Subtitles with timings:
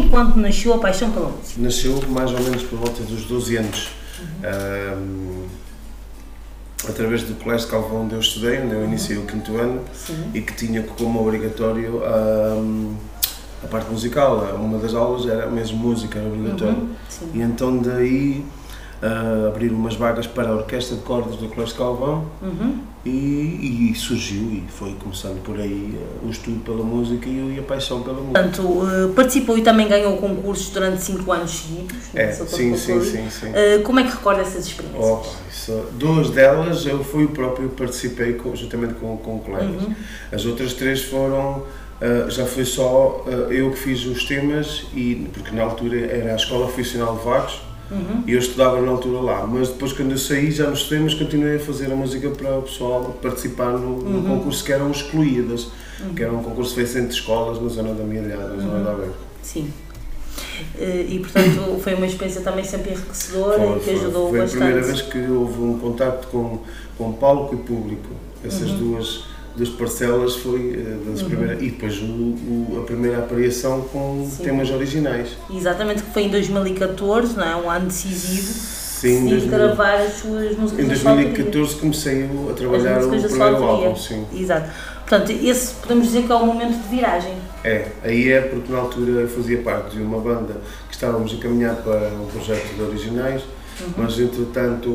[0.00, 1.60] e quando nasceu a paixão pela música?
[1.60, 3.88] Nasceu mais ou menos por volta dos 12 anos.
[4.20, 4.98] Uhum.
[4.98, 5.46] Um,
[6.88, 10.30] através do Colégio de Calvão onde eu estudei, onde eu iniciei o quinto ano Sim.
[10.32, 12.94] e que tinha como obrigatório um,
[13.62, 14.38] a parte musical.
[14.58, 16.88] Uma das aulas era mesmo música, era obrigatório.
[17.22, 17.30] Uhum.
[17.34, 18.44] E então daí
[19.02, 22.80] uh, abrir umas vagas para a Orquestra de Cordas do Colégio de Calvão uhum.
[23.04, 27.62] E, e, surgiu e foi começando por aí uh, o estudo pela música e, a
[27.62, 28.42] paixão pela música.
[28.42, 31.96] Portanto, uh, participou e também ganhou concursos durante 5 anos seguidos.
[32.14, 33.52] É, sim, sim, sim, sim.
[33.84, 35.02] como é que recorda essas experiências?
[35.02, 39.82] Oh, isso, duas delas eu fui o próprio participei com, juntamente com, com colegas.
[39.82, 39.94] Uhum.
[40.30, 41.64] As outras três foram
[42.00, 46.32] Uh, já foi só uh, eu que fiz os temas e porque na altura era
[46.32, 48.22] a escola profissional de Vagos Uhum.
[48.26, 51.56] E eu estudava na altura lá, mas depois quando eu saí já nos temas continuei
[51.56, 54.38] a fazer a música para o pessoal participar no, no uhum.
[54.38, 55.68] concurso que eram excluídas,
[56.00, 56.14] uhum.
[56.14, 58.84] que era um concurso feito entre escolas na zona da Milhada, na zona uhum.
[58.84, 59.14] da Aveiro.
[59.42, 59.72] Sim.
[60.78, 64.40] Eh, e portanto foi uma experiência também sempre enriquecedora foi, e que ajudou foi, foi
[64.40, 64.58] bastante.
[64.58, 66.60] Foi a primeira vez que houve um contacto com,
[66.96, 68.08] com palco e público.
[68.44, 68.78] Essas uhum.
[68.78, 69.24] duas
[69.56, 71.28] das parcelas foi eh, das uhum.
[71.28, 74.44] primeiras, e depois o, o, a primeira apariação com Sim.
[74.44, 75.30] temas originais.
[75.52, 77.56] Exatamente, que foi em 2014, não é?
[77.56, 78.52] um ano decisivo.
[78.52, 84.26] Sim, sim gravar as suas músicas Em 2014 comecei a trabalhar o primeiro álbum, sim.
[84.34, 84.70] Exato.
[85.00, 87.34] Portanto, esse podemos dizer que é o momento de viragem.
[87.64, 90.54] É, aí é porque na altura eu fazia parte de uma banda
[90.88, 93.42] que estávamos a caminhar para um projeto de originais
[93.80, 93.92] Uhum.
[93.96, 94.90] Mas entretanto,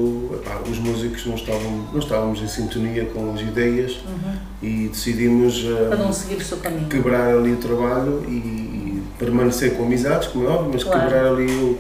[0.70, 4.36] os músicos não, estavam, não estávamos em sintonia com as ideias uhum.
[4.62, 10.72] e decidimos uh, quebrar ali o trabalho e, e, permanecer com amizades, como é óbvio,
[10.74, 11.02] mas claro.
[11.02, 11.80] quebrar ali o,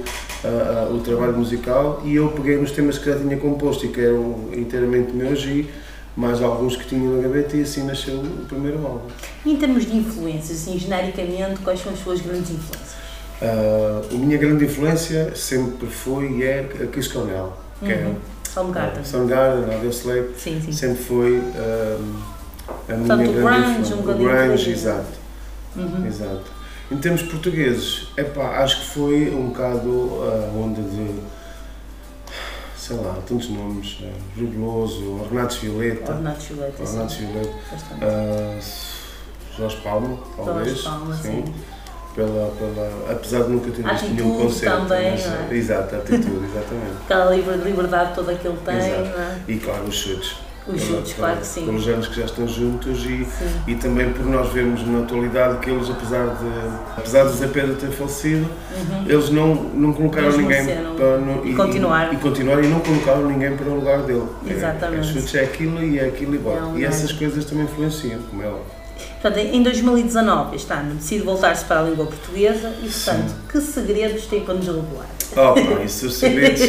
[0.95, 4.49] o trabalho musical e eu peguei nos temas que já tinha composto e que eram
[4.53, 5.69] inteiramente meus e
[6.15, 9.07] mais alguns que tinham na gaveta e assim nasceu o primeiro álbum.
[9.45, 13.04] Em termos de influências, assim, genericamente, quais são as suas grandes influências?
[13.41, 18.11] Uh, a minha grande influência sempre foi e é a Chris Cornell, que é uhum.
[18.11, 20.71] é Soundgarden, uh, Soundgarden Audioslave, sim, sim.
[20.71, 22.15] sempre foi uh,
[22.87, 23.95] a minha grande grunge, influência.
[23.95, 25.19] Um o grunge, exato.
[25.75, 26.07] Uhum.
[26.07, 26.45] exato.
[26.89, 31.19] Em termos portugueses, epá, acho que foi um bocado a onda de
[32.77, 38.61] sei lá, tantos nomes, uh, Rubeloso, Renato Violeta, Renato Violeta, Renato Violeta, uh,
[39.57, 41.43] Jorge Palma, talvez, Jorge Palma, sim.
[41.45, 41.53] sim
[42.15, 44.77] pela, pela, apesar de nunca ter visto nenhum concerto.
[44.77, 45.53] também, mas, não é?
[45.53, 46.95] Exato, a atitude, exatamente.
[47.05, 48.75] Aquela liberdade toda que ele tem.
[48.75, 49.35] É?
[49.47, 50.37] E claro, os chutes.
[50.67, 51.65] Os chutes, claro que sim.
[51.65, 53.27] Pelos anos que já estão juntos e,
[53.67, 57.75] e também por nós vermos na atualidade que eles, apesar de apesar de Zé Pedro
[57.75, 59.05] ter falecido, uhum.
[59.07, 60.65] eles não, não colocaram eles ninguém
[60.95, 61.17] para.
[61.19, 62.13] No, e, continuar.
[62.13, 64.25] E, e continuaram e não colocaram ninguém para o lugar dele.
[64.47, 64.97] Exatamente.
[64.97, 66.75] É, os chutes é aquilo e é aquilo igual.
[66.75, 68.84] É e essas coisas também influenciam, como é óbvio.
[69.25, 73.35] Portanto, em 2019, este ano, decide voltar-se para a língua portuguesa e, portanto, Sim.
[73.49, 75.09] que segredos tem para nos revelar?
[75.35, 76.61] Oh, isso, os segredos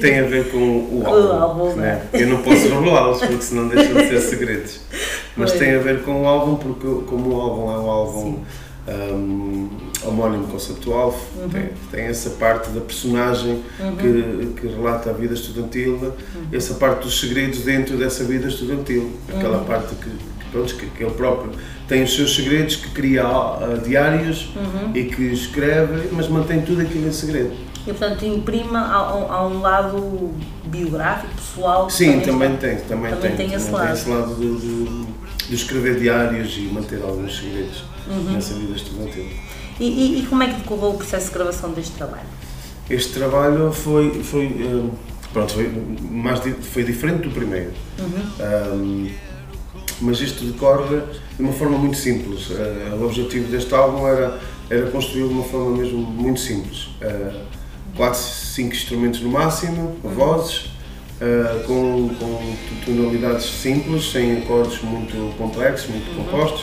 [0.00, 1.18] têm a ver com o álbum.
[1.26, 2.06] O álbum né?
[2.12, 4.80] Eu não posso revelá-los porque senão deixam de ser segredos.
[5.36, 5.58] Mas Foi.
[5.58, 8.44] tem a ver com o álbum porque, como o álbum é um álbum
[8.86, 9.68] um,
[10.04, 11.48] homónimo conceptual, uhum.
[11.48, 13.96] tem, tem, essa parte da personagem uhum.
[13.96, 16.46] que, que relata a vida estudantil, uhum.
[16.52, 19.64] essa parte dos segredos dentro dessa vida estudantil, aquela uhum.
[19.64, 20.10] parte que,
[20.54, 21.52] pronto, que, ele próprio
[21.88, 24.92] tem os seus segredos, que cria uh, diários uhum.
[24.94, 27.52] e que escreve, mas mantém tudo aquilo em segredo.
[27.86, 30.32] E portanto imprima a, um lado
[30.64, 31.90] biográfico, pessoal.
[31.90, 33.86] Sim, também, tem, também, também tem, tem, esse também lado.
[33.86, 34.34] Tem esse lado
[35.48, 38.32] de, escrever diários e manter alguns segredos uhum.
[38.32, 39.26] nessa vida estudantil.
[39.78, 42.26] E, e, e, como é que decorreu o processo de gravação deste trabalho?
[42.88, 44.90] Este trabalho foi, foi, uh,
[45.32, 45.70] pronto, foi,
[46.10, 46.40] mais,
[46.72, 47.72] foi diferente do primeiro.
[47.98, 48.74] Uhum.
[48.74, 49.10] Um,
[50.00, 51.00] mas isto decorre
[51.36, 52.50] de uma forma muito simples.
[52.50, 54.38] Uh, o objetivo deste álbum era,
[54.70, 56.88] era construí-lo de uma forma mesmo muito simples.
[57.00, 57.40] Uh,
[57.96, 60.66] quatro, cinco instrumentos no máximo, vozes,
[61.20, 62.54] uh, com, com
[62.84, 66.24] tonalidades simples, sem acordes muito complexos, muito uhum.
[66.24, 66.62] compostos.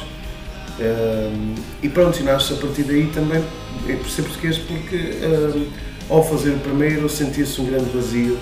[0.80, 3.44] Uh, e pronto, e nasce a partir daí também,
[3.86, 5.18] por ser português, porque
[6.10, 8.38] ao fazer o primeiro sentia-se um grande vazio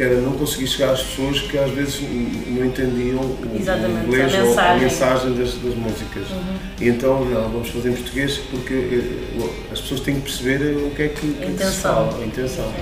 [0.00, 4.34] que era não conseguir chegar às pessoas que às vezes não entendiam o, Exatamente, inglês
[4.34, 5.34] a ou a mensagem.
[5.34, 6.30] das, das músicas.
[6.30, 6.56] Uhum.
[6.80, 10.90] E então não, vamos fazer em português porque eh, as pessoas têm que perceber o
[10.92, 12.72] que é que, que é que se fala, a intenção.